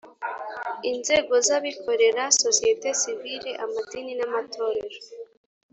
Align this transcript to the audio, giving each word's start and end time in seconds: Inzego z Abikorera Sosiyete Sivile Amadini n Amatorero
Inzego 0.89 1.33
z 1.45 1.47
Abikorera 1.57 2.23
Sosiyete 2.41 2.89
Sivile 2.99 3.51
Amadini 3.63 4.13
n 4.19 4.21
Amatorero 4.27 4.97